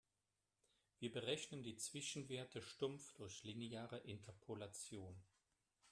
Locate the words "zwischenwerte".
1.77-2.63